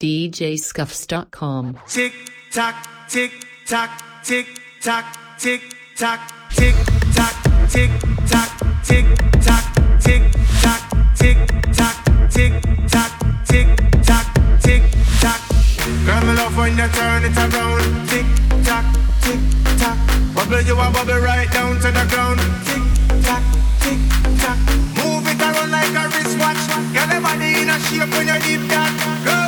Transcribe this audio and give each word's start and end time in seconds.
DJScuffs.com. 0.00 1.80
Tick 1.88 2.12
tock, 2.52 2.74
tick 3.08 3.32
tock, 3.66 3.90
tick 4.22 4.46
tock, 4.80 5.04
tick 5.38 5.60
tock, 5.96 6.20
tick 6.54 6.74
tock, 7.12 7.34
tick 7.68 7.90
tock, 8.30 8.54
tick 8.84 9.04
tock, 9.42 9.64
tick 9.98 10.22
tock, 10.62 10.84
tick 11.16 11.34
tock, 11.74 11.98
tick 12.30 12.62
tock, 12.86 13.10
tick 13.44 13.66
tock, 14.06 14.26
tick 14.62 14.82
tock. 15.18 15.40
Girl, 16.06 16.22
I 16.22 16.34
love 16.34 16.56
when 16.56 16.78
you 16.78 16.88
turn 16.94 17.24
it 17.24 17.36
around. 17.36 17.82
Tick 18.06 18.26
tock, 18.62 18.86
tick 19.20 19.40
tock. 19.82 19.98
Bubble 20.32 20.62
you 20.62 20.78
a 20.78 20.90
bubble 20.94 21.18
right 21.18 21.50
down 21.50 21.74
to 21.74 21.90
the 21.90 22.06
ground. 22.06 22.38
Tick 22.62 22.86
tock, 23.26 23.42
tick 23.82 23.98
tock. 24.38 24.58
Move 24.94 25.26
it 25.26 25.42
around 25.42 25.72
like 25.72 25.90
a 25.90 26.06
wristwatch. 26.14 26.62
Girl, 26.94 27.10
your 27.10 27.20
body 27.20 27.62
in 27.62 27.68
a 27.68 27.80
shape 27.80 28.08
when 28.14 28.28
you 28.28 28.38
dip 28.46 28.68
that. 28.70 29.24
Girl. 29.24 29.47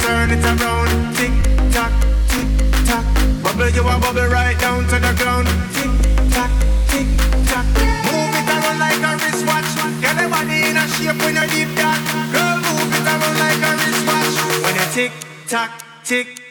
turn 0.00 0.30
it 0.30 0.44
around. 0.44 0.90
Tick 1.16 1.34
tock, 1.72 1.92
tick 2.30 2.48
tock. 2.86 3.04
Bubble 3.42 3.70
you 3.70 3.82
a 3.82 3.94
bubble 3.98 4.28
right 4.28 4.58
down 4.58 4.84
to 4.88 4.96
the 4.98 5.12
ground. 5.18 5.46
Tick 5.76 5.92
tock, 6.32 6.50
tick 6.90 7.08
tock. 7.50 7.66
Move 8.06 8.34
it 8.38 8.48
around 8.54 8.78
like 8.78 9.02
a 9.02 9.12
wristwatch. 9.20 9.70
Get 10.00 10.16
Everybody 10.16 10.70
in 10.70 10.76
a 10.76 10.84
shape 10.94 11.18
when 11.22 11.34
you 11.36 11.46
deep 11.52 11.70
that. 11.76 12.00
Girl, 12.32 12.58
move 12.64 12.94
it 12.96 13.06
around 13.12 13.36
like 13.42 13.62
a 13.64 13.72
wristwatch. 13.80 14.36
When 14.64 14.74
you 14.74 14.86
tick 14.92 15.12
tock, 15.48 15.70
tick. 16.04 16.45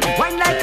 Wine 0.00 0.38
like 0.38 0.61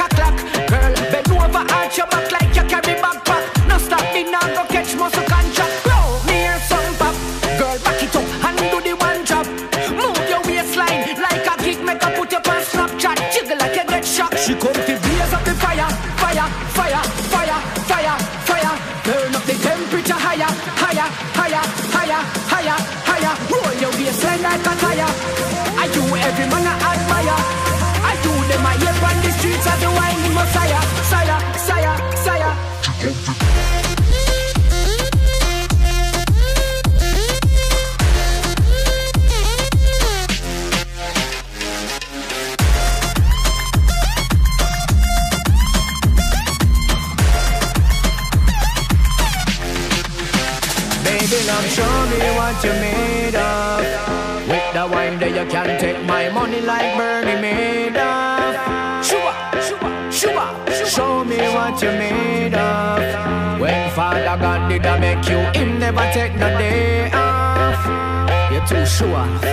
what 61.79 61.93
you 61.93 61.97
made 61.97 62.53
of. 62.53 63.59
When 63.59 63.89
Father 63.91 64.23
God 64.23 64.69
did 64.69 64.85
I 64.85 64.99
make 64.99 65.29
you, 65.29 65.37
him 65.59 65.79
never 65.79 66.09
take 66.13 66.35
no 66.35 66.47
day 66.57 67.09
off. 67.11 68.51
You're 68.51 68.65
too 68.65 68.85
sure. 68.85 69.48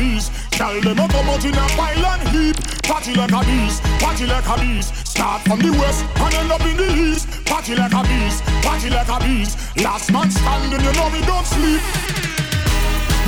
A 0.00 0.02
beast. 0.02 0.32
Tell 0.50 0.80
them 0.80 0.96
to 0.96 1.08
come 1.08 1.28
out 1.28 1.44
in 1.44 1.54
a 1.54 1.66
pile 1.76 2.06
and 2.06 2.28
heap. 2.28 2.56
Party 2.82 3.14
like 3.14 3.32
a 3.32 3.40
beast, 3.44 3.82
party 4.00 4.26
like 4.26 4.48
a 4.48 4.56
beast. 4.60 5.06
Start 5.06 5.42
from 5.42 5.60
the 5.60 5.70
west 5.72 6.04
and 6.16 6.34
end 6.34 6.52
up 6.52 6.60
in 6.62 6.76
the 6.76 6.90
east. 6.92 7.28
Party 7.44 7.74
like 7.74 7.92
a 7.92 8.02
beast, 8.02 8.42
party 8.62 8.90
like 8.90 9.08
a 9.08 9.18
beast. 9.24 9.58
Last 9.76 10.12
man 10.12 10.30
standing, 10.30 10.80
you 10.80 10.92
know 10.92 11.08
we 11.12 11.20
don't 11.22 11.46
sleep. 11.46 11.82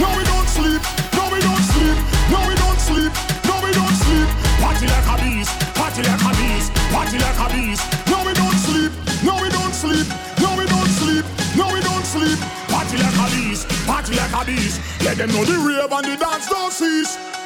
No, 0.00 0.08
we 0.16 0.24
don't 0.24 0.48
sleep. 0.48 0.82
No, 1.14 1.24
we 1.32 1.40
don't 1.40 1.64
sleep. 1.72 1.98
No, 2.30 2.38
we 2.48 2.54
don't 2.54 2.80
sleep. 2.80 3.12
No, 3.48 3.54
we 3.64 3.70
don't 3.72 3.96
sleep. 4.04 4.28
Party 4.60 4.86
like 4.86 5.08
a 5.12 5.16
beast. 5.22 5.52
Party 5.74 6.02
like 6.02 6.24
a 6.24 6.32
beast. 6.38 6.72
Party 6.92 7.18
like 7.18 7.38
a 7.38 7.48
beast. 7.54 8.01
Like 14.16 14.32
a 14.32 14.44
beast. 14.44 14.80
Let 15.04 15.16
them 15.16 15.30
know 15.30 15.44
the 15.44 15.58
rave 15.58 15.92
and 15.92 16.04
the 16.04 16.16
dance 16.16 16.48
don't 16.48 16.72
cease. 16.72 17.41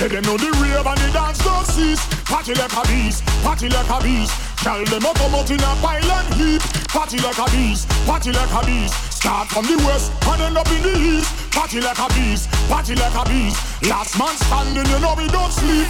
Let 0.00 0.12
them 0.12 0.24
know 0.24 0.38
the 0.40 0.48
rave 0.64 0.80
and 0.80 0.96
the 0.96 1.12
dance 1.12 1.44
don't 1.44 1.66
cease. 1.68 2.00
Party 2.24 2.54
like 2.56 2.72
a 2.72 2.80
beast, 2.88 3.20
party 3.44 3.68
like 3.68 3.84
a 3.84 4.00
beast. 4.00 4.32
Tell 4.64 4.80
them 4.80 5.04
to 5.04 5.12
come 5.12 5.34
out 5.36 5.50
in 5.50 5.60
a 5.60 5.72
pile 5.84 6.00
and 6.00 6.34
heap. 6.40 6.62
Party 6.88 7.20
like 7.20 7.36
a 7.36 7.44
beast, 7.52 7.84
party 8.08 8.32
like 8.32 8.48
a 8.48 8.64
beast. 8.64 8.96
Start 9.12 9.48
from 9.52 9.68
the 9.68 9.76
west 9.84 10.08
and 10.24 10.40
end 10.40 10.56
up 10.56 10.72
in 10.72 10.80
the 10.80 10.96
east. 10.96 11.28
Party 11.52 11.84
like 11.84 12.00
a 12.00 12.08
beast, 12.16 12.48
party 12.72 12.96
like 12.96 13.12
a 13.12 13.28
beast. 13.28 13.60
Last 13.84 14.16
man 14.16 14.32
standing, 14.40 14.88
you 14.88 14.98
know 15.04 15.12
we 15.20 15.28
don't 15.28 15.52
sleep. 15.52 15.84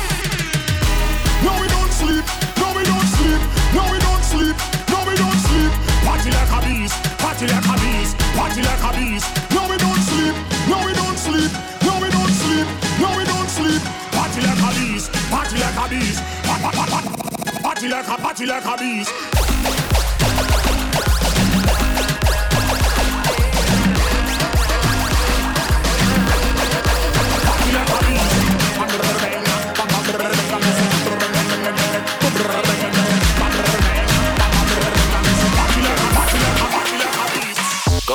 No, 1.46 1.54
we 1.62 1.70
don't 1.70 1.92
sleep. 1.94 2.26
No, 2.58 2.74
we 2.74 2.82
don't 2.82 3.08
sleep. 3.14 3.40
No, 3.78 3.86
we 3.94 3.98
don't 4.02 4.24
sleep. 4.26 4.58
No, 4.90 4.98
we 5.06 5.14
don't 5.14 5.38
sleep. 5.38 5.72
Party 6.02 6.34
like 6.34 6.50
a 6.50 6.58
beast. 6.66 6.98
Party 7.22 7.46
like 7.46 7.62
a 7.62 7.76
beast. 7.78 8.18
Party 8.34 8.58
like 8.58 8.82
a 8.82 8.90
beast. 8.90 9.49
Like 17.90 18.06
a 18.06 18.16
party 18.16 18.46
like 18.46 18.64
a 18.64 18.76
beast. 18.78 19.79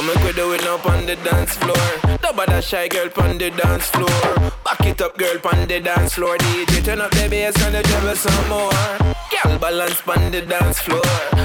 And 0.08 0.20
quit 0.20 0.36
do 0.36 0.52
it 0.54 0.64
up 0.68 0.86
on 0.86 1.08
the 1.08 1.16
dance 1.16 1.56
floor. 1.58 2.20
Nobody 2.22 2.62
shy 2.62 2.88
girl 2.88 3.10
on 3.18 3.40
the 3.40 3.50
dance 3.50 3.88
floor. 3.88 4.52
Back 4.64 4.82
it 4.82 5.02
up, 5.02 5.18
girl, 5.18 5.40
on 5.52 5.68
the 5.68 5.80
dance 5.80 6.14
floor. 6.14 6.38
DJ 6.38 6.86
turn 6.86 7.02
up 7.02 7.10
the 7.12 7.28
bass 7.28 7.60
and 7.64 7.74
the 7.74 7.82
treble 7.82 8.16
some 8.16 8.48
more. 8.48 9.16
Girl 9.32 9.58
balance 9.58 10.08
on 10.08 10.32
the 10.32 10.42
dance 10.42 10.78
floor. 10.80 11.02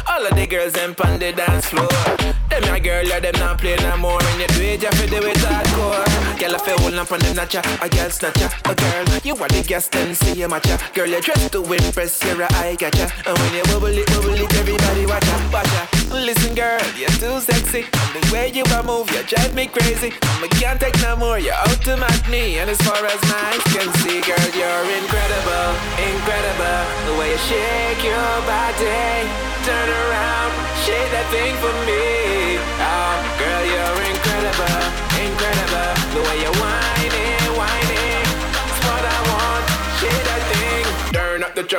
All 0.09 0.27
of 0.27 0.35
the 0.35 0.47
girls 0.47 0.75
them 0.75 0.95
on 1.03 1.19
the 1.19 1.33
dance 1.33 1.67
floor. 1.67 2.40
Them 2.51 2.65
your 2.65 2.81
girl, 2.81 3.05
yeah, 3.07 3.21
them 3.21 3.35
not 3.39 3.59
play 3.59 3.77
no 3.77 3.97
more. 3.97 4.19
When 4.19 4.41
you 4.41 4.47
do 4.49 4.61
it, 4.63 4.83
you 4.83 4.91
feel 4.91 5.21
do 5.21 5.27
it 5.29 5.37
hardcore. 5.39 6.05
Girl, 6.39 6.55
I 6.55 6.59
feel 6.59 6.79
hold 6.79 6.95
up 6.95 7.13
on 7.13 7.21
the 7.21 7.35
notcha, 7.35 7.63
a 7.81 7.89
girl 7.89 8.11
snatcher, 8.11 8.51
a 8.65 8.75
girl. 8.75 9.05
You 9.23 9.35
are 9.37 9.49
the 9.49 9.63
guest 9.63 9.95
and 9.95 10.17
see 10.17 10.41
you 10.41 10.49
matcha. 10.49 10.77
Girl, 10.95 11.07
you 11.07 11.21
dress 11.21 11.51
to 11.51 11.63
impress, 11.63 12.23
you're 12.25 12.43
a 12.43 12.49
eye 12.55 12.77
catcher. 12.77 13.09
And 13.27 13.39
when 13.39 13.55
you 13.55 13.63
bubble 13.65 13.87
it, 13.87 14.07
bubble 14.09 14.35
it, 14.35 14.53
everybody 14.55 15.07
watch 15.07 15.27
ya, 15.27 15.37
watch 15.53 15.73
ya. 15.73 15.87
Listen, 16.11 16.55
girl, 16.55 16.81
you're 16.99 17.15
too 17.23 17.39
sexy. 17.41 17.87
And 17.95 18.25
the 18.25 18.33
way 18.33 18.51
you 18.51 18.65
a 18.65 18.83
move, 18.83 19.11
you 19.13 19.23
drive 19.23 19.55
me 19.55 19.67
crazy. 19.67 20.13
I 20.23 20.49
can't 20.59 20.81
take 20.81 20.99
no 21.03 21.17
more, 21.17 21.39
you're 21.39 21.55
out 21.55 21.81
to 21.87 21.97
match 21.97 22.29
me. 22.29 22.59
And 22.59 22.69
as 22.69 22.81
far 22.83 22.99
as 23.05 23.21
my 23.31 23.55
eyes 23.55 23.65
can 23.71 23.89
see, 24.03 24.21
girl, 24.27 24.51
you're 24.57 24.87
incredible, 24.99 25.71
incredible. 26.03 26.81
The 27.07 27.15
way 27.19 27.31
you 27.31 27.41
shake 27.47 28.03
your 28.03 28.35
body, 28.49 29.50
turn 29.65 29.89
around, 29.89 30.53
shake 30.85 31.11
that 31.13 31.27
thing 31.29 31.53
for 31.61 31.75
me. 31.85 32.57
Oh, 32.81 33.17
girl, 33.41 33.65
you're 33.73 34.01
incredible, 34.09 34.81
incredible. 35.21 35.91
The 36.15 36.21
way 36.29 36.37
you 36.45 36.50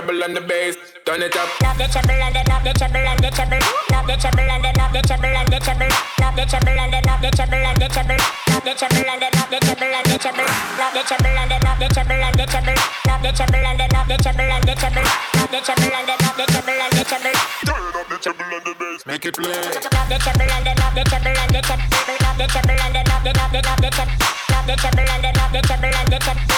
treble 0.02 0.24
and 0.24 0.36
the 0.36 0.42
bass. 0.42 0.76
Turn 1.06 1.22
it 1.22 1.36
up. 1.38 1.50
Knock 1.62 1.78
the 1.78 1.86
treble 1.86 2.12
and 2.12 2.36
the 2.36 2.44
knock 2.50 2.64
the 2.64 2.74
treble 2.74 2.98
and 2.98 3.20
the 3.22 3.30
treble. 3.30 3.62
Knock 3.92 4.06
the 4.08 4.16
treble 4.18 4.50
and 4.50 4.64
the 4.64 4.72
knock 4.74 4.92
the 4.94 5.02
treble 5.02 5.26
and 5.26 5.48
the 5.50 5.60
treble. 5.60 5.92
Knock 6.20 6.36
the 6.36 6.46
treble 6.46 6.80
and 6.82 6.94
the 6.94 7.00
knock 7.06 7.22
the 7.22 7.30
treble 7.30 7.62
and 7.62 7.78
the 7.78 7.88
treble. 7.88 8.18
Knock 8.50 8.64
the 8.66 8.74
treble 8.74 9.06
and 9.06 9.22
the 9.22 9.30
knock 9.32 9.50
the 9.50 9.58
treble 9.62 9.94
and 9.94 10.06
the 10.10 10.18
treble. 10.18 10.50
Knock 10.78 10.94
the 10.94 11.02
treble 11.06 11.38
and 11.38 11.50
the 11.52 11.58
knock 11.62 11.78
the 11.78 11.88
treble 11.94 12.22
and 12.22 12.36
the 12.38 12.46
treble. 12.50 12.78
Knock 13.06 13.22
the 13.22 13.32
treble 13.32 13.62
and 13.62 13.78
the 13.78 13.88
knock 13.94 14.08
the 14.10 14.18
treble 14.18 14.50
and 14.52 14.64
the 14.66 14.74
treble. 14.82 15.06
Knock 15.38 15.50
the 15.52 15.60
treble 15.62 15.94
and 15.94 16.08
the 16.10 16.16
knock 16.22 16.36
the 16.38 16.46
treble 16.50 16.82
and 16.82 16.94
the 16.98 17.04
treble. 17.06 17.36
Turn 17.62 17.94
up 18.02 18.08
the 18.10 18.18
treble 18.18 18.50
and 18.52 18.66
the 18.66 18.74
bass, 18.82 19.06
make 19.06 19.26
it 19.26 19.36
play. 19.38 19.54
Knock 19.54 20.08
the 20.10 20.18
treble 20.18 20.50
and 20.50 20.66
the 20.66 20.74
knock 20.82 20.94
the 20.98 21.04
treble 21.06 21.38
and 21.38 21.52
the 21.54 21.62
treble. 21.62 21.88
Knock 22.22 22.36
the 22.42 22.46
treble 22.50 22.80
and 22.82 22.94
the 22.96 23.02
knock 23.06 23.22
the 23.22 23.32
knock 23.38 23.52
the 23.54 23.62
knock 23.62 23.80
the 23.82 23.90
treble. 23.92 24.18
Knock 24.50 24.66
the 24.66 24.76
treble 24.82 25.10
and 25.14 25.22
the 25.22 25.32
knock 25.38 25.52
the 25.52 25.62
treble 25.62 25.94
and 25.94 26.10
the 26.10 26.20
treble. 26.20 26.52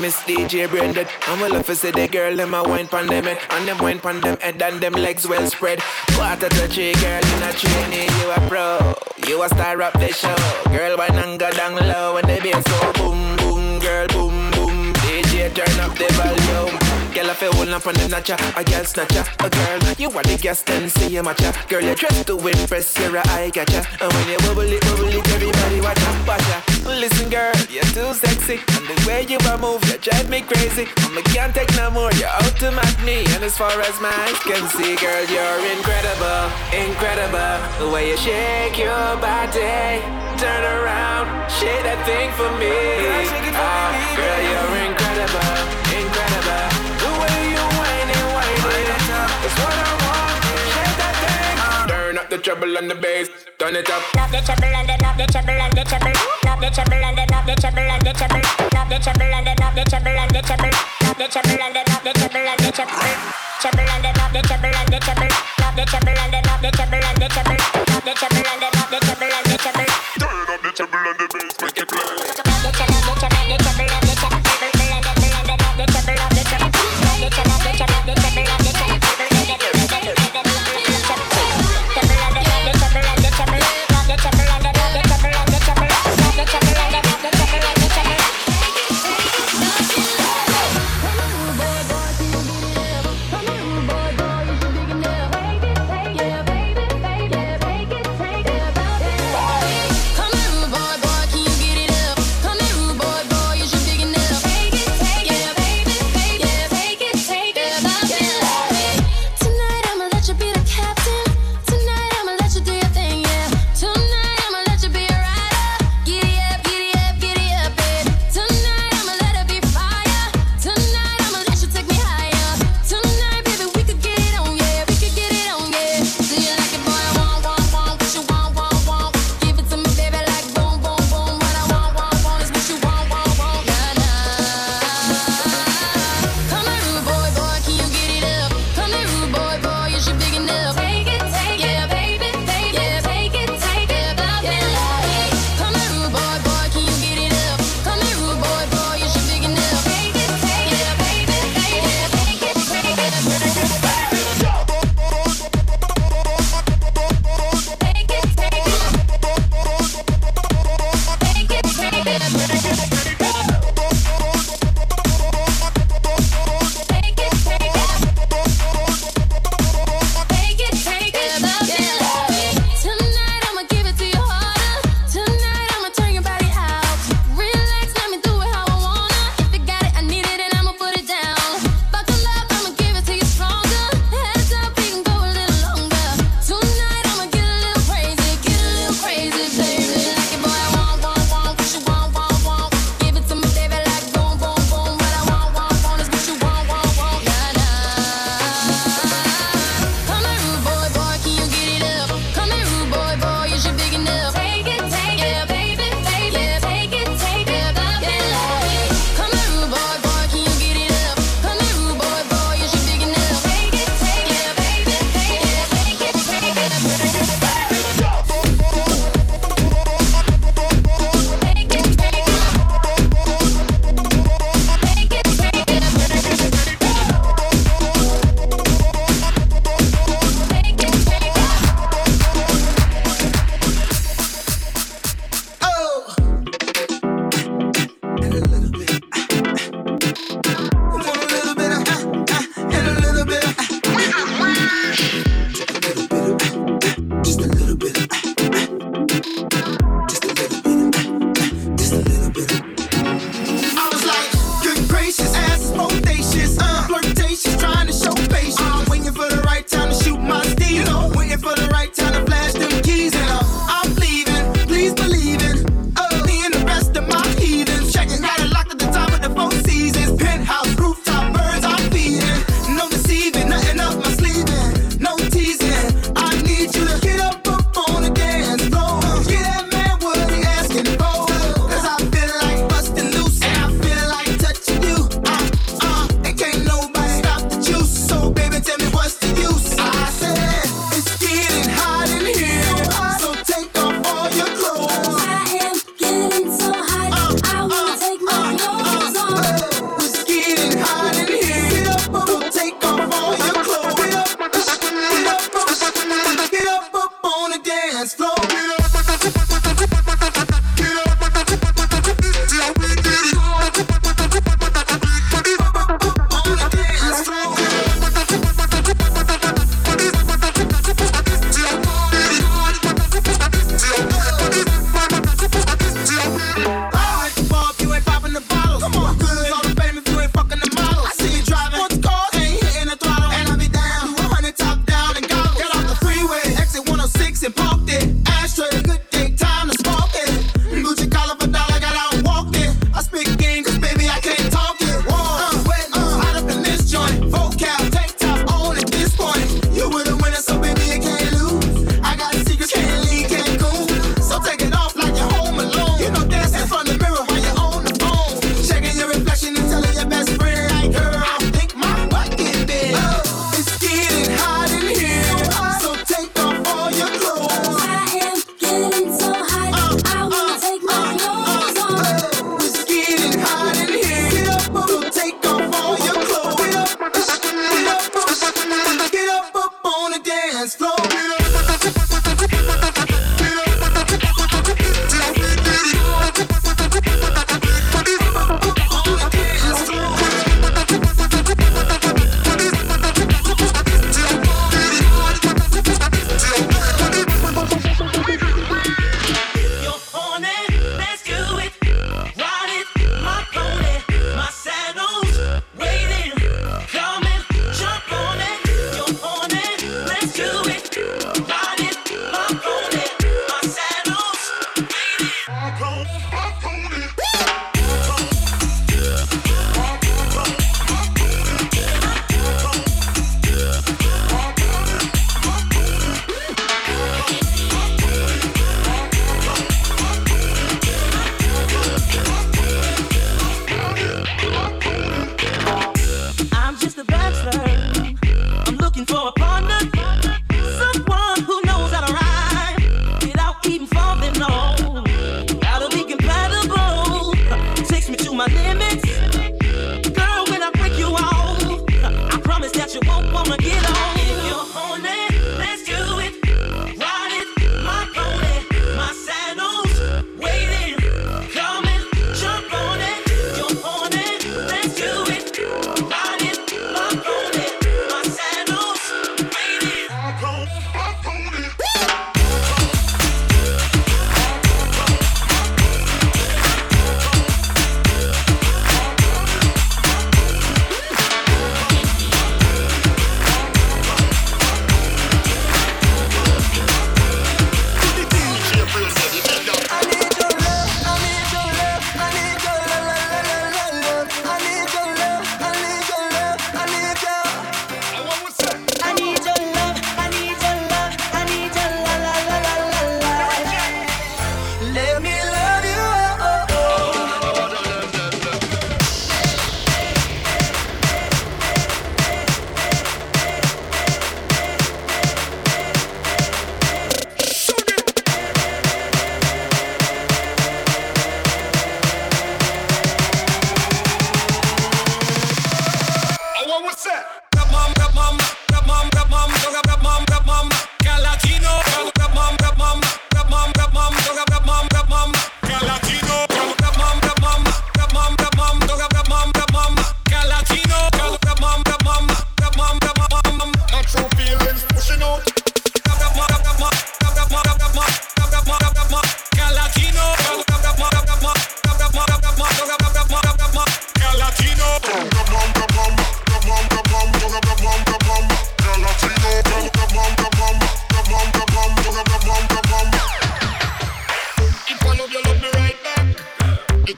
Miss 0.00 0.16
DJ 0.22 0.66
Braindead. 0.66 1.08
I'm 1.28 1.40
well 1.40 1.62
to 1.62 1.74
see 1.74 1.90
the 1.90 2.08
girl 2.08 2.34
them 2.36 2.54
a 2.54 2.62
wine 2.62 2.88
pon 2.88 3.06
them 3.06 3.26
and 3.26 3.68
them 3.68 3.78
wine 3.78 3.98
pon 3.98 4.20
them 4.20 4.38
head 4.38 4.62
and 4.62 4.80
them 4.80 4.94
legs 4.94 5.26
well 5.26 5.46
spread. 5.46 5.80
Quarter 6.14 6.48
to 6.48 6.68
three, 6.68 6.94
girl 6.94 7.22
in 7.22 7.42
a 7.42 7.52
training, 7.52 8.10
you 8.20 8.30
a 8.30 8.40
pro. 8.48 8.94
You 9.28 9.42
a 9.42 9.48
star 9.48 9.82
up 9.82 9.92
the 9.94 10.08
show. 10.08 10.36
Girl, 10.70 10.96
wine 10.96 11.14
and 11.16 11.38
go 11.38 11.50
down 11.50 11.76
low 11.76 12.14
when 12.14 12.26
they 12.26 12.40
bass 12.40 12.64
so 12.64 12.92
boom 12.94 13.36
boom, 13.36 13.78
girl 13.78 14.06
boom 14.08 14.50
boom. 14.52 14.92
DJ 14.94 15.54
turn 15.54 15.80
up 15.80 15.96
the 15.96 16.08
volume. 16.14 16.99
Girl, 17.14 17.28
I 17.28 17.34
feel 17.34 17.52
one 17.58 17.74
up 17.74 17.86
on 17.86 17.94
the 17.94 18.06
notcha, 18.06 18.38
a 18.56 18.62
girl 18.62 18.84
snatcher, 18.84 19.24
a 19.42 19.50
girl. 19.50 19.80
You 19.98 20.08
are 20.14 20.22
the 20.22 20.38
guest 20.40 20.70
and 20.70 20.90
see 20.90 21.08
you 21.08 21.22
matcha. 21.22 21.50
Girl, 21.68 21.82
you're 21.82 21.96
dressed 21.96 22.26
to 22.28 22.38
impress, 22.38 22.96
you're 22.98 23.16
a 23.16 23.22
eye 23.34 23.50
catcher. 23.50 23.82
And 24.00 24.12
when 24.12 24.28
you 24.30 24.38
wobble 24.46 24.62
it, 24.62 24.78
wobble 24.86 25.10
it, 25.10 25.26
everybody 25.34 25.80
watch 25.80 25.98
out, 25.98 26.26
watch 26.26 26.48
out. 26.54 26.62
Listen, 26.86 27.28
girl, 27.28 27.52
you're 27.68 27.82
too 27.90 28.14
sexy, 28.14 28.62
and 28.78 28.86
the 28.86 28.94
way 29.06 29.26
you 29.26 29.38
a 29.42 29.58
move, 29.58 29.82
you 29.90 29.98
drive 29.98 30.30
me 30.30 30.42
crazy. 30.42 30.86
And 31.02 31.18
I 31.18 31.22
can't 31.34 31.52
take 31.52 31.74
no 31.74 31.90
more, 31.90 32.12
you're 32.14 32.30
out 32.30 32.54
to 32.62 32.70
me. 33.02 33.26
And 33.34 33.42
as 33.42 33.58
far 33.58 33.74
as 33.74 34.00
my 34.00 34.14
eyes 34.14 34.38
can 34.46 34.62
see, 34.70 34.94
girl, 34.94 35.24
you're 35.26 35.60
incredible, 35.74 36.46
incredible. 36.70 37.58
The 37.82 37.90
way 37.90 38.10
you 38.10 38.16
shake 38.22 38.78
your 38.78 39.18
body, 39.18 39.98
turn 40.38 40.62
around, 40.62 41.26
shake 41.58 41.82
that 41.82 41.98
thing 42.06 42.30
for 42.38 42.50
me. 42.54 42.70
Ah, 43.58 43.90
girl, 44.14 44.40
you're 44.46 44.94
incredible. 44.94 45.79
Turn 52.40 52.56
on 52.56 52.88
the 52.88 52.94
bass, 52.94 53.28
turn 53.58 53.76
it 53.76 53.90
up. 53.90 54.00
Knock 54.16 54.30
the 54.32 54.40
treble 54.40 54.72
and 54.72 54.88
the 54.88 54.96
knock 55.04 55.16
the 55.18 55.26
treble 55.28 55.60
and 55.60 55.76
the 55.76 55.84
treble. 55.84 56.16
Knock 56.40 56.60
the 56.60 56.70
treble 56.72 57.04
and 57.04 57.18
the 57.18 57.26
knock 57.28 57.44
the 57.44 57.54
treble 57.60 57.84
and 57.84 58.00
the 58.00 58.12
treble. 58.16 58.40
Knock 58.72 58.88
the 58.88 58.96
treble 58.96 59.28
and 59.28 59.46
the 59.46 59.54
knock 59.60 59.74
the 59.76 59.84
treble 59.84 60.08
and 60.08 60.30
the 60.32 60.40
treble. 60.40 60.72
Knock 61.04 61.18
the 61.20 61.28
treble 61.28 61.60
and 61.60 61.74
the 61.76 61.82
knock 61.84 62.00
the 62.00 62.12
treble 62.16 62.40
and 62.40 62.60
the 62.64 62.70
treble. 62.72 63.12
Treble 63.60 63.88
and 63.92 64.04
the 64.04 64.12
knock 64.16 64.32
the 64.32 64.40
treble 64.40 64.72
and 64.72 64.88
the 64.88 64.98
treble. 65.04 65.28
Knock 65.60 65.76
the 65.76 65.84
treble 65.84 66.16
and 66.16 66.29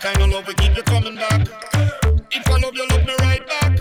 kind 0.02 0.20
of 0.20 0.30
love 0.30 0.46
we 0.48 0.54
keep 0.54 0.76
you 0.76 0.82
coming 0.82 1.14
back. 1.14 1.46
If 2.32 2.48
I 2.48 2.58
love 2.58 2.74
you, 2.74 2.86
love 2.88 3.06
me 3.06 3.14
right 3.20 3.46
back. 3.46 3.78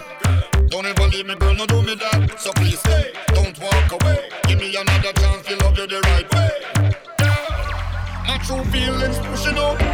Don't 0.69 0.85
ever 0.85 1.07
leave 1.07 1.25
me, 1.25 1.33
girl, 1.35 1.55
no 1.55 1.65
do 1.65 1.81
me 1.81 1.95
that. 1.95 2.39
So 2.39 2.53
please 2.53 2.79
stay, 2.79 3.11
don't 3.33 3.57
walk 3.59 3.91
away. 3.91 4.29
Give 4.47 4.59
me 4.59 4.75
another 4.75 5.13
chance 5.13 5.47
to 5.47 5.55
love 5.57 5.75
you 5.79 5.87
the 5.87 5.99
right 6.01 6.27
way. 6.35 6.51
My 8.27 8.37
true 8.45 8.63
feelings 8.65 9.17
pushing 9.17 9.57
up. 9.57 9.90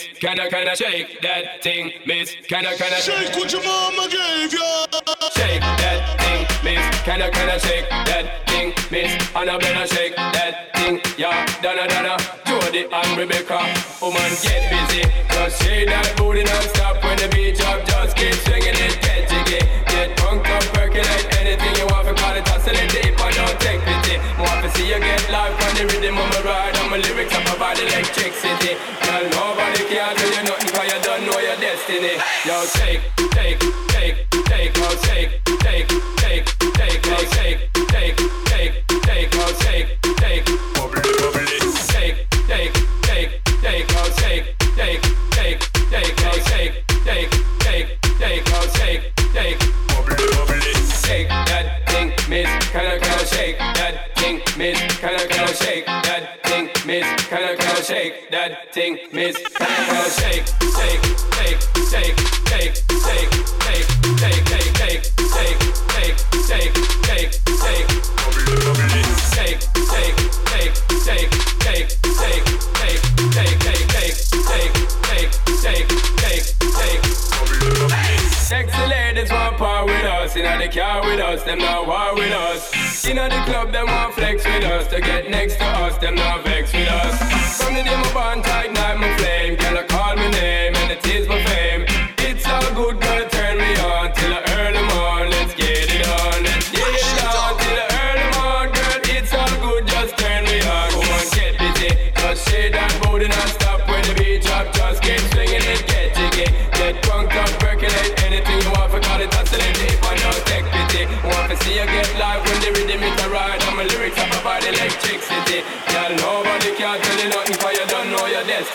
Kinda, 0.00 0.48
kinda 0.48 0.74
shake 0.74 1.20
that 1.20 1.62
thing, 1.62 1.92
miss. 2.06 2.34
Kinda, 2.48 2.70
kinda 2.76 3.00
shake 3.02 3.36
what 3.36 3.52
your 3.52 3.62
mama 3.62 4.08
gave 4.08 4.52
ya. 4.52 4.86
Shake 5.36 5.60
that 5.60 6.18
thing, 6.20 6.46
miss. 6.64 7.02
Kinda, 7.04 7.30
kinda 7.30 7.60
shake 7.60 7.88
that 7.90 8.46
thing, 8.48 8.72
miss. 8.90 9.12
Annabella 9.36 9.86
shake 9.86 10.16
that 10.16 10.74
thing, 10.76 11.00
yeah. 11.18 11.44
Donna, 11.62 11.86
Donna, 11.88 12.16
Jody 12.46 12.86
and 12.90 13.18
Rebecca. 13.18 13.60
Woman, 14.00 14.32
get 14.42 14.70
busy. 14.70 15.02
Just 15.30 15.62
shake 15.62 15.88
that 15.88 16.16
booty 16.16 16.42
non-stop 16.44 17.02
when 17.04 17.16
the 17.18 17.28
beat 17.28 17.58
drop. 17.58 17.84
Just 17.84 18.16
keep 18.16 18.34
swinging 18.46 18.74
it, 18.74 19.00
get 19.02 19.28
jiggy. 19.28 19.60
Get 19.92 20.16
drunk 20.16 20.48
up, 20.48 20.62
percolate 20.72 21.26
anything 21.40 21.74
you 21.76 21.86
want. 21.86 22.06
For 22.08 22.14
call 22.14 22.34
it 22.34 22.48
hustling 22.48 22.88
deep 22.88 23.20
and 23.20 23.34
don't 23.36 23.60
take 23.60 23.80
pity. 23.84 24.16
Want 24.40 24.64
to 24.64 24.70
see 24.78 24.88
you 24.88 24.98
get 24.98 25.28
live 25.30 25.52
on 25.52 25.74
the 25.76 25.84
rhythm 25.84 26.16
of 26.16 26.28
my 26.32 26.40
ride. 26.48 26.76
And 26.76 26.90
my 26.90 26.96
lyrics 26.96 27.34
up 27.34 27.56
about 27.56 27.78
electricity. 27.78 28.76
that 58.32 58.72
thing, 58.72 58.98
miss. 59.12 59.36
Kinda, 59.36 59.58
kinda 59.58 60.10
shake, 60.10 60.46
shake. 60.76 61.01
with 81.12 81.20
us, 81.20 81.42
them 81.42 81.58
not 81.58 81.86
war 81.86 82.14
with 82.14 82.32
us. 82.32 83.04
Inna 83.04 83.28
the 83.28 83.42
club, 83.44 83.72
them 83.72 83.86
want 83.86 84.14
flex 84.14 84.44
with 84.44 84.64
us. 84.64 84.86
To 84.88 85.00
get 85.00 85.30
next 85.30 85.56
to 85.56 85.64
us, 85.64 85.98
them 85.98 86.14
not 86.14 86.44
vex 86.44 86.72
with 86.72 86.88
us. 86.88 87.16
From 87.58 87.74
the 87.74 87.82
day 87.82 87.96
my 87.96 88.12
bond, 88.14 88.44
tight 88.44 88.72
night, 88.72 88.98
my 88.98 89.14
flame. 89.18 89.56
Girl, 89.56 89.78
I 89.78 89.82
call 89.84 90.16
my 90.16 90.30
name, 90.30 90.74
and 90.74 90.92
it 90.92 91.06
is 91.06 91.28
my 91.28 91.42
fame. 91.44 91.84
It's 92.18 92.46
all 92.46 92.74
good, 92.74 93.00
girl. 93.00 93.21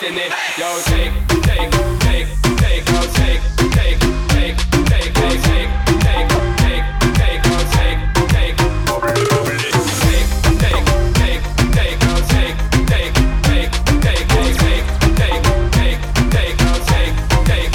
destiny. 0.00 0.22
Yo, 0.58 0.80
take, 0.84 1.12
take, 1.42 1.70
take, 2.00 2.28
take, 2.58 2.84
take, 2.84 3.16
take, 3.18 3.42
take, 3.74 3.98
take, 4.28 4.38
take, 4.38 4.58
take, 4.68 5.10
take, 5.10 5.38
take, 5.88 6.28
take, 6.58 6.78
take, 6.78 6.92
take, 7.14 7.42
take, 16.86 17.14
take. 17.48 17.72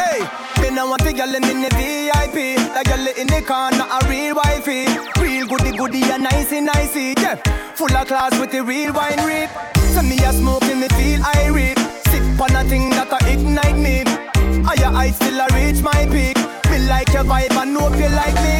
Hey, 0.00 0.20
then 0.60 0.78
I 0.78 0.84
want 0.84 1.02
the 1.02 1.12
girl 1.12 1.34
in 1.34 1.42
the 1.42 1.70
VIP, 1.76 2.36
the 2.74 2.82
girl 2.84 3.06
in 3.16 3.26
the 3.26 3.42
corner, 3.46 3.86
a 3.90 4.08
real 4.08 4.34
wifey, 4.36 4.86
real 5.20 5.46
goody 5.46 5.76
goody 5.76 6.02
and 6.04 6.22
nicey 6.22 6.60
nicey, 6.60 7.14
yeah. 7.18 7.36
Full 7.74 7.94
of 7.94 8.06
class 8.06 8.38
with 8.40 8.52
the 8.52 8.62
real 8.62 8.92
wine 8.92 9.22
rip. 9.24 9.50
Send 9.92 10.08
me 10.08 10.18
a 10.24 10.32
smoke 10.32 10.65
me 10.88 10.96
feel 10.96 11.22
irate. 11.36 11.78
Sip 12.08 12.40
on 12.40 12.54
a 12.56 12.64
thing 12.64 12.90
that 12.90 13.12
I 13.12 13.30
ignite 13.30 13.76
me. 13.76 14.04
Are 14.66 14.76
your 14.76 14.94
eyes 14.94 15.16
still 15.16 15.40
I 15.40 15.46
reach 15.54 15.82
my 15.82 16.06
peak. 16.06 16.36
Me 16.70 16.78
like 16.88 17.12
your 17.12 17.24
vibe 17.24 17.52
and 17.52 17.76
hope 17.76 17.96
you 17.96 18.08
like 18.08 18.34
me. 18.34 18.55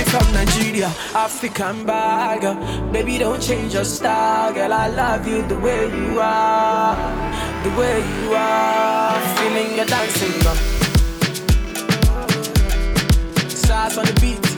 me 0.00 0.10
from 0.10 0.32
Nigeria, 0.32 0.86
African 1.14 1.84
bag. 1.84 2.42
Baby, 2.92 3.18
don't 3.18 3.40
change 3.40 3.74
your 3.74 3.84
style, 3.84 4.52
girl. 4.52 4.72
I 4.72 4.88
love 4.88 5.26
you 5.26 5.42
the 5.42 5.58
way 5.58 5.86
you 5.88 6.20
are, 6.20 6.96
the 7.64 7.70
way 7.78 7.98
you 7.98 8.34
are. 8.34 9.20
Feeling 9.36 9.76
your 9.76 9.86
dancing, 9.86 10.36
girl. 10.42 10.56
Size 13.48 13.98
on 13.98 14.06
the 14.06 14.18
beat. 14.20 14.49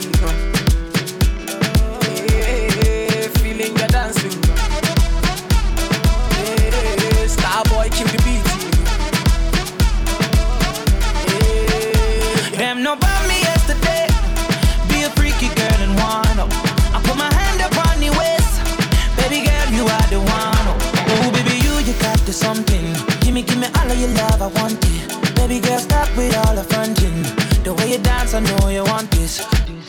you 22.33 22.39
something. 22.47 22.85
Gimme, 23.21 23.43
gimme 23.43 23.67
all 23.77 23.91
of 23.91 23.97
your 23.99 24.09
love, 24.21 24.41
I 24.41 24.47
want 24.59 24.77
it. 24.81 25.35
Baby 25.35 25.59
girl, 25.59 25.79
stop 25.79 26.09
with 26.17 26.35
all 26.41 26.55
the 26.55 26.63
fronting. 26.63 27.17
The 27.63 27.73
way 27.73 27.91
you 27.93 27.99
dance, 27.99 28.33
I 28.33 28.39
know 28.39 28.69
you 28.69 28.83
want 28.83 29.09
this. 29.11 29.33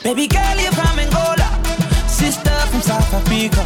Baby 0.03 0.27
girl, 0.27 0.57
you're 0.65 0.73
from 0.73 0.99
Angola, 0.99 1.49
sister 2.07 2.57
from 2.71 2.81
South 2.81 3.13
Africa. 3.19 3.63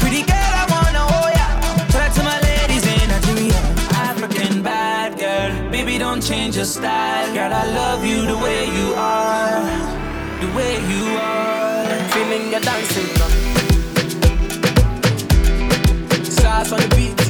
Pretty 0.00 0.22
girl, 0.30 0.52
I 0.62 0.64
wanna 0.74 1.04
hold 1.12 1.32
ya. 1.38 1.48
Talk 1.94 2.10
to 2.16 2.22
my 2.22 2.38
ladies 2.48 2.84
in 2.94 3.04
Nigeria. 3.14 3.60
African 4.08 4.62
bad 4.62 5.18
girl, 5.18 5.50
baby, 5.70 5.98
don't 5.98 6.22
change 6.22 6.56
your 6.56 6.66
style. 6.66 7.32
Girl, 7.34 7.52
I 7.52 7.64
love 7.80 8.04
you 8.04 8.26
the 8.26 8.38
way 8.44 8.60
you 8.78 8.88
are, 8.94 9.62
the 10.42 10.48
way 10.56 10.74
you 10.92 11.04
are. 11.16 11.86
Feeling 12.12 12.50
your 12.52 12.60
dancing. 12.60 13.10
Sauce 16.24 16.72
on 16.72 16.80
the 16.80 16.96
beat. 16.96 17.21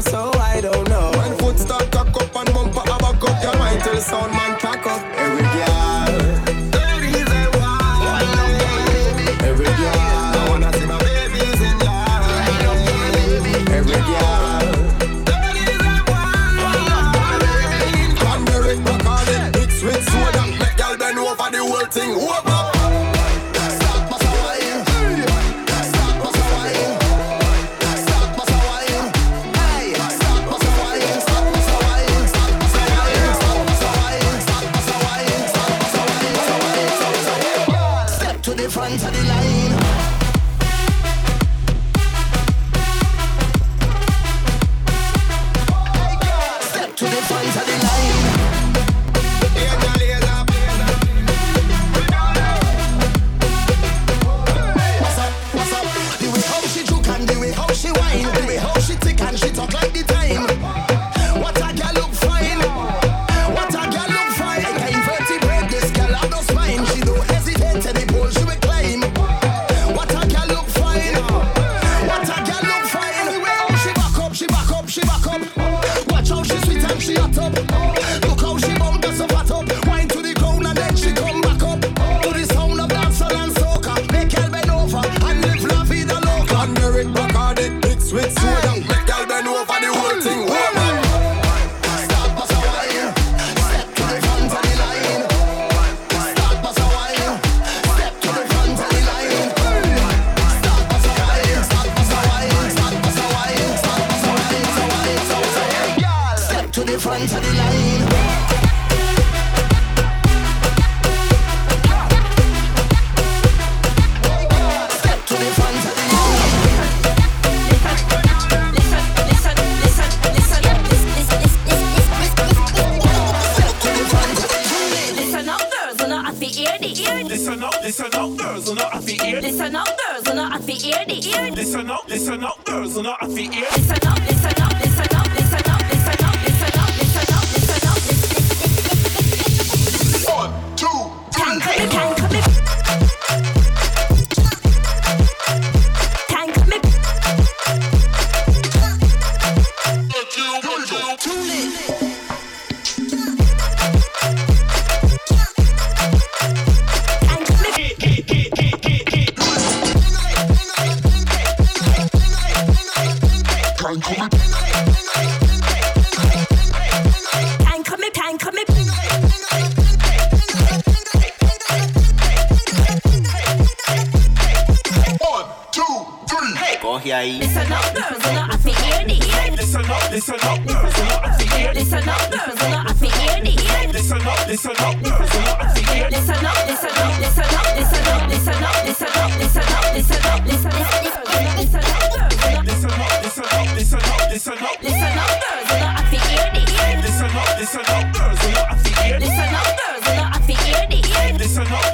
so 0.00 0.37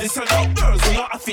this 0.04 0.18
a 0.18 0.20
lot 0.20 0.54
girls, 0.54 0.82
We 0.90 0.96
are 0.96 1.08
of 1.14 1.24
the 1.24 1.32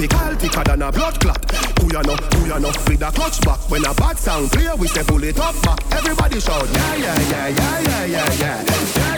Pickle 0.00 0.34
thicker 0.36 0.64
than 0.64 0.80
a 0.80 0.90
blood 0.90 1.20
clot. 1.20 1.42
Kuyano, 1.76 2.16
Kuyano, 2.30 2.88
with 2.88 3.02
a 3.02 3.12
clutch 3.12 3.38
back. 3.42 3.58
When 3.68 3.84
a 3.84 3.92
bad 3.92 4.18
sound 4.18 4.50
clear, 4.50 4.74
we 4.76 4.88
say 4.88 5.02
pull 5.04 5.22
it 5.22 5.38
up 5.38 5.54
back. 5.62 5.78
Everybody 5.92 6.40
shout, 6.40 6.66
yeah, 6.72 6.94
yeah, 6.94 7.20
yeah, 7.20 7.48
yeah, 7.48 7.80
yeah, 7.80 8.04
yeah, 8.06 8.34
yeah. 8.96 9.09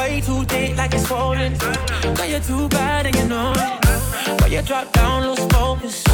way 0.00 0.20
too 0.20 0.42
thick 0.44 0.76
like 0.76 0.94
it's 0.94 1.06
swollen. 1.06 1.52
Now 2.16 2.24
you're 2.24 2.46
too 2.52 2.68
bad 2.68 3.06
and 3.06 3.14
you 3.16 3.26
know 3.26 3.52
it. 3.64 4.40
When 4.40 4.50
you 4.52 4.62
drop 4.62 4.92
down, 4.92 5.26
lose 5.26 5.44
focus. 5.56 6.04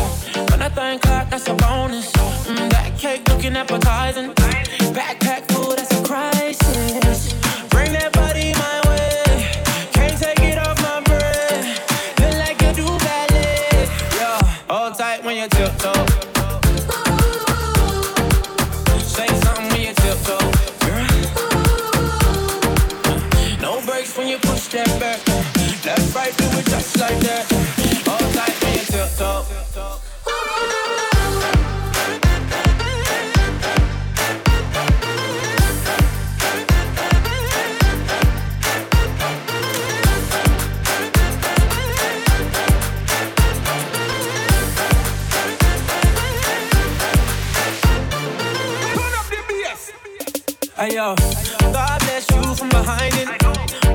When 0.50 0.60
I 0.62 0.68
think 0.68 1.02
clock, 1.02 1.30
that's 1.30 1.48
a 1.48 1.54
bonus. 1.54 2.10
Mm, 2.48 2.68
that 2.70 2.98
cake 2.98 3.28
looking 3.28 3.56
appetizing. 3.56 4.30
Backpack 4.96 5.42
full, 5.52 5.76
that's 5.76 5.92
a 5.98 6.02
crisis. 6.02 7.32
Bring 7.70 7.92
that 7.92 8.12
body 8.12 8.52
my 8.54 8.80
way. 8.80 8.85
God 50.94 52.00
bless 52.00 52.30
you 52.30 52.54
from 52.54 52.68
behind 52.68 53.12
it. 53.14 53.85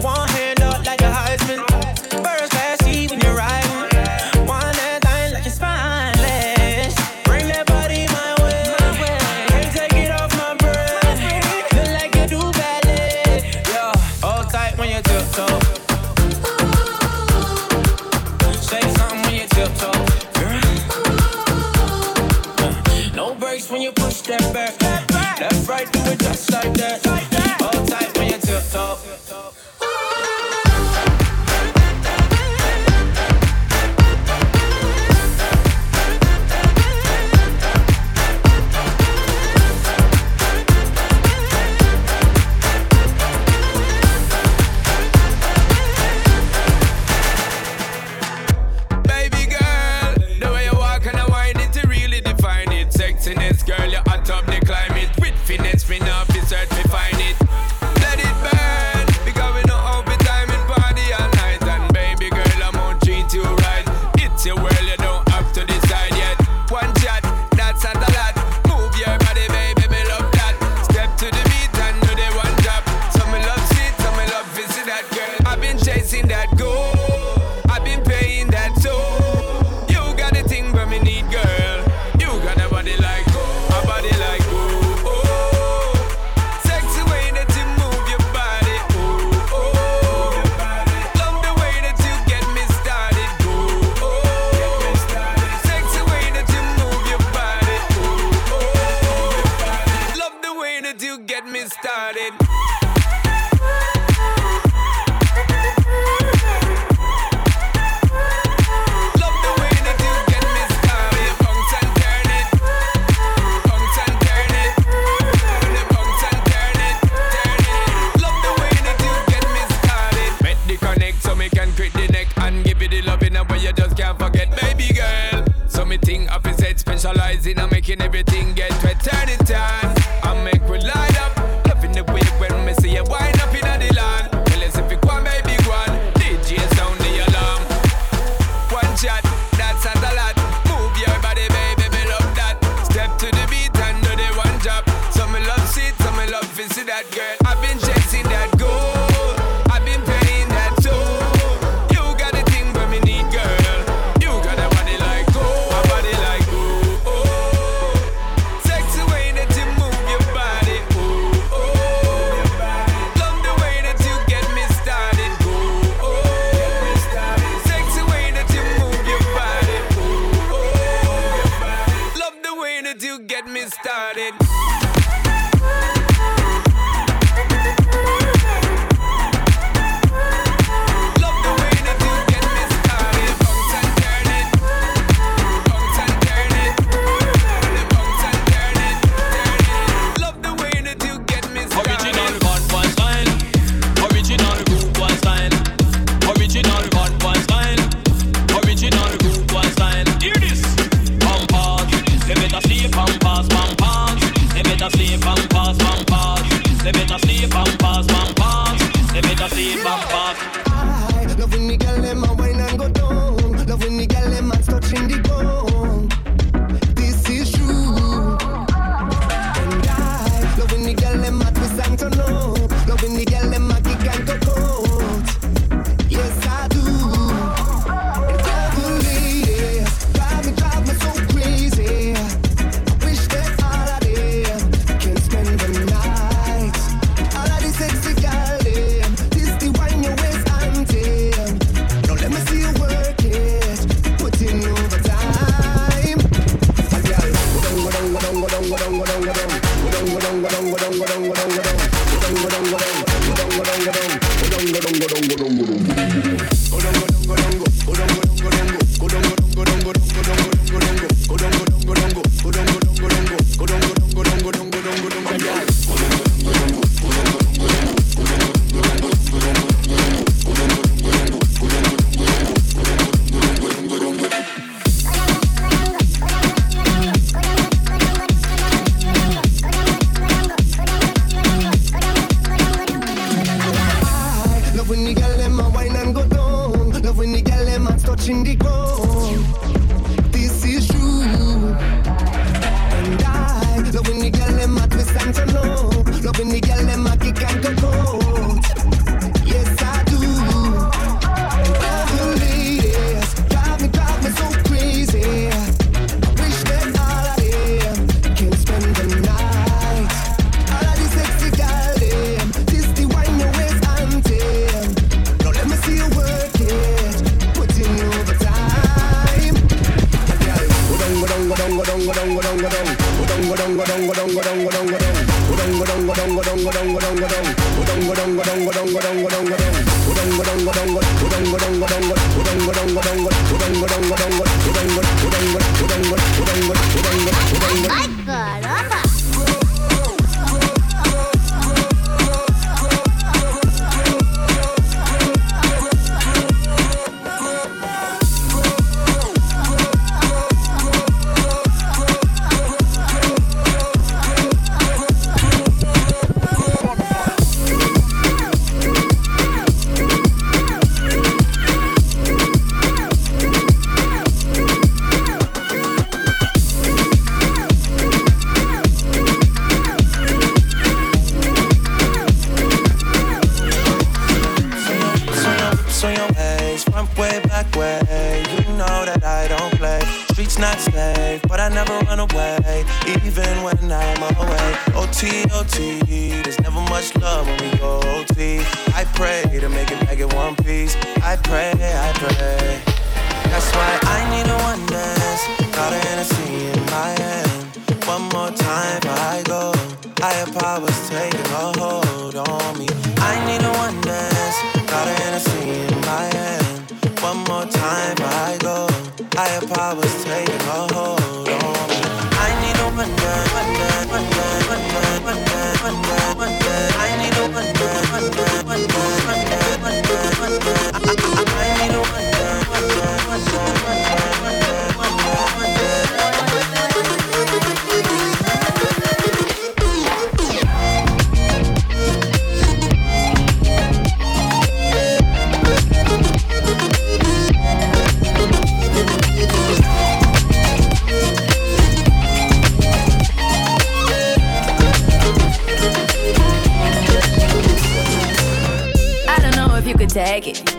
Take 450.13 450.47
it. 450.47 450.75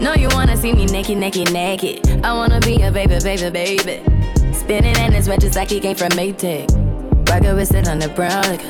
No, 0.00 0.14
you 0.14 0.28
wanna 0.32 0.56
see 0.56 0.72
me 0.72 0.86
naked, 0.86 1.18
naked, 1.18 1.52
naked. 1.52 2.24
I 2.24 2.32
wanna 2.34 2.60
be 2.60 2.82
a 2.82 2.92
baby, 2.92 3.18
baby, 3.22 3.50
baby. 3.50 4.02
Spinning 4.52 4.96
in 4.96 5.12
his 5.12 5.28
red 5.28 5.40
just 5.40 5.56
like 5.56 5.70
he 5.70 5.80
came 5.80 5.96
from 5.96 6.10
Maytag. 6.10 6.68
Rocket 7.28 7.54
with 7.54 7.74
it 7.74 7.88
on 7.88 7.98
the 7.98 8.08
brown. 8.08 8.42
Like, 8.44 8.62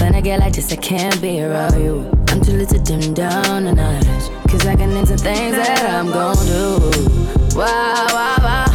when 0.00 0.14
I 0.14 0.20
get 0.20 0.40
like 0.40 0.54
this, 0.54 0.72
I 0.72 0.76
can't 0.76 1.20
be 1.20 1.42
around 1.42 1.78
you. 1.80 2.10
I'm 2.28 2.40
too 2.40 2.52
little 2.52 2.78
to 2.78 2.82
dim 2.82 3.12
down 3.12 3.64
the 3.64 3.72
night. 3.72 4.04
Cause 4.48 4.66
I 4.66 4.76
can 4.76 4.90
into 4.92 5.16
things 5.16 5.56
that 5.56 5.90
I'm 5.90 6.06
gon' 6.06 6.36
do. 6.46 7.56
Wow, 7.56 8.06
wow, 8.12 8.36
wow. 8.42 8.66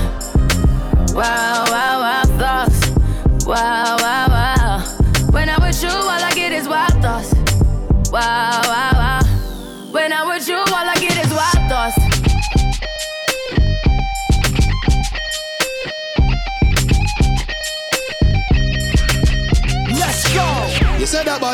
Wow, 1.13 1.65
wow, 1.67 1.99
wow, 1.99 2.23
thoughts. 2.37 3.45
Wow. 3.45 4.00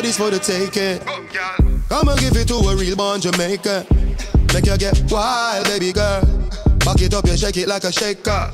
Body's 0.08 0.18
for 0.18 0.30
the 0.30 0.39
taking. 0.39 0.99
Come 1.89 2.08
and 2.08 2.20
give 2.20 2.36
it 2.36 2.47
to 2.47 2.55
a 2.55 2.76
real 2.76 2.95
born 2.95 3.20
Jamaican. 3.20 3.86
Make 4.53 4.66
you 4.66 4.78
get 4.78 5.12
wild, 5.12 5.66
baby 5.66 5.91
girl. 5.91 6.22
Back 6.80 7.01
it 7.01 7.14
up, 7.14 7.26
you 7.26 7.38
shake 7.38 7.58
it 7.58 7.68
like 7.68 7.84
a 7.84 7.91
shaker. 7.91 8.49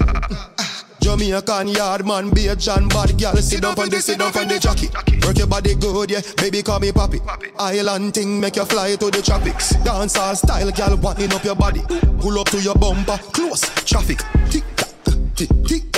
Jamaican 1.02 1.68
yard 1.68 2.06
man, 2.06 2.30
be 2.32 2.48
a 2.48 2.56
John 2.56 2.88
bad 2.88 3.20
girl. 3.20 3.36
Sit 3.36 3.62
down 3.62 3.78
on 3.78 3.90
the, 3.90 4.02
sit 4.02 4.18
down 4.18 4.36
on 4.36 4.48
the 4.48 4.58
jockey. 4.60 4.90
Work 5.26 5.38
your 5.38 5.48
body 5.48 5.76
good, 5.76 6.10
yeah. 6.10 6.22
Baby, 6.38 6.64
call 6.64 6.80
me 6.80 6.92
papi. 6.92 7.20
Island 7.60 8.14
thing, 8.14 8.40
make 8.40 8.56
you 8.56 8.66
fly 8.66 8.96
to 8.96 9.12
the 9.12 9.22
tropics. 9.22 9.72
Dance 9.84 10.18
all 10.18 10.36
style, 10.36 10.72
girl, 10.72 10.98
winding 10.98 11.34
up 11.34 11.44
your 11.44 11.56
body. 11.56 11.82
Pull 12.20 12.40
up 12.40 12.48
to 12.50 12.62
your 12.62 12.76
bumper, 12.76 13.18
close 13.32 13.62
traffic. 13.86 14.20
Tick 14.50 14.64
tock, 14.76 14.90
tick 15.36 15.50
tick 15.66 15.84
it. 15.86 15.93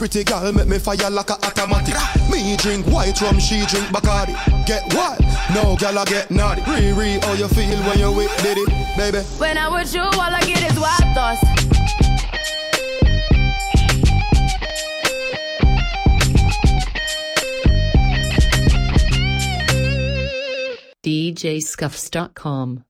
Pretty 0.00 0.24
girl 0.24 0.50
make 0.50 0.66
me 0.66 0.78
fire 0.78 1.10
like 1.10 1.28
a 1.28 1.34
automatic. 1.44 1.94
Me 2.30 2.56
drink 2.56 2.86
white 2.86 3.20
rum, 3.20 3.38
she 3.38 3.66
drink 3.66 3.84
Bacardi. 3.88 4.32
Get 4.64 4.82
wild, 4.94 5.20
no 5.52 5.76
girl 5.76 5.98
I 5.98 6.06
get 6.06 6.30
naughty. 6.30 6.62
Riri, 6.62 7.22
how 7.22 7.34
you 7.34 7.46
feel 7.48 7.78
when 7.80 7.98
you 7.98 8.10
with 8.10 8.34
Diddy, 8.42 8.64
baby? 8.96 9.18
When 9.36 9.58
I'm 9.58 9.74
with 9.74 9.94
you, 9.94 10.00
all 10.00 10.22
I 10.22 10.40
get 10.40 10.62
is 10.72 10.80
wild 10.80 11.14
thoughts. 11.14 11.44
DJScuffs.com 21.04 22.84